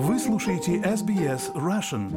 [0.00, 2.08] Вы слушаете SBS Russian.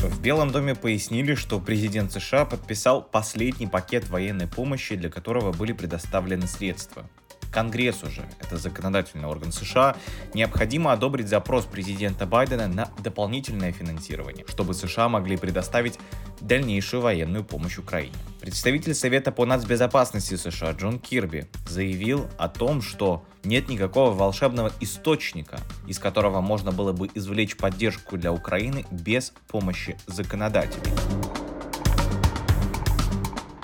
[0.00, 5.70] В Белом доме пояснили, что президент США подписал последний пакет военной помощи, для которого были
[5.70, 7.08] предоставлены средства.
[7.52, 9.94] Конгрессу же, это законодательный орган США,
[10.34, 16.00] необходимо одобрить запрос президента Байдена на дополнительное финансирование, чтобы США могли предоставить
[16.46, 18.14] дальнейшую военную помощь Украине.
[18.40, 25.60] Представитель Совета по нацбезопасности США Джон Кирби заявил о том, что нет никакого волшебного источника,
[25.86, 30.92] из которого можно было бы извлечь поддержку для Украины без помощи законодателей.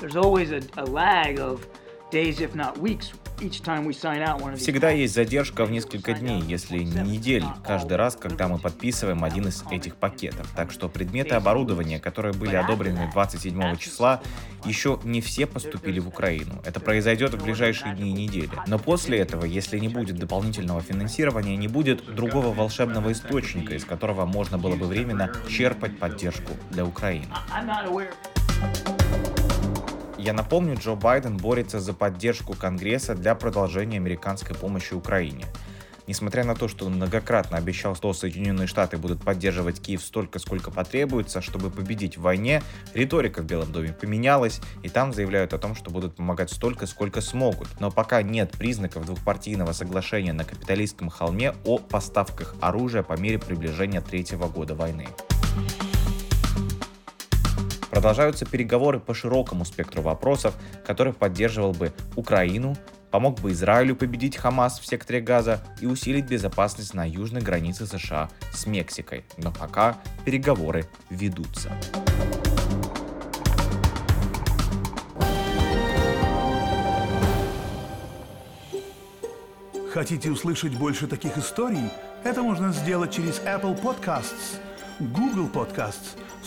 [0.01, 1.67] There's always a, a lag of
[2.13, 3.13] days, if not weeks,
[4.57, 9.49] Всегда есть задержка в несколько дней, если не недель, каждый раз, когда мы подписываем один
[9.49, 10.51] из этих пакетов.
[10.57, 14.21] Так что предметы оборудования, которые были одобрены 27 числа,
[14.65, 16.61] еще не все поступили в Украину.
[16.65, 18.51] Это произойдет в ближайшие дни и недели.
[18.67, 24.27] Но после этого, если не будет дополнительного финансирования, не будет другого волшебного источника, из которого
[24.27, 27.27] можно было бы временно черпать поддержку для Украины.
[30.19, 35.47] Я напомню, Джо Байден борется за поддержку Конгресса для продолжения американской помощи Украине.
[36.09, 40.73] Несмотря на то, что он многократно обещал, что Соединенные Штаты будут поддерживать Киев столько, сколько
[40.73, 42.63] потребуется, чтобы победить в войне,
[42.95, 47.21] риторика в Белом доме поменялась, и там заявляют о том, что будут помогать столько, сколько
[47.21, 47.69] смогут.
[47.79, 54.01] Но пока нет признаков двухпартийного соглашения на капиталистском холме о поставках оружия по мере приближения
[54.01, 55.07] третьего года войны.
[57.99, 60.55] Продолжаются переговоры по широкому спектру вопросов,
[60.87, 62.77] который поддерживал бы Украину,
[63.11, 68.31] помог бы Израилю победить Хамас в секторе Газа и усилить безопасность на южной границе США
[68.53, 69.25] с Мексикой.
[69.37, 71.73] Но пока переговоры ведутся.
[79.93, 81.91] Хотите услышать больше таких историй?
[82.23, 84.61] Это можно сделать через Apple Podcasts,
[85.01, 86.17] Google Podcasts,